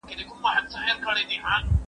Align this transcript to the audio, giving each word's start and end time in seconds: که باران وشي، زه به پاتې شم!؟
که 0.09 0.15
باران 0.43 0.65
وشي، 0.67 0.71
زه 0.73 0.79
به 0.95 1.01
پاتې 1.05 1.23
شم!؟ 1.41 1.69